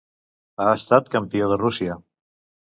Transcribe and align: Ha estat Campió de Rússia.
Ha 0.63 0.69
estat 0.77 1.13
Campió 1.17 1.53
de 1.53 1.61
Rússia. 1.63 2.01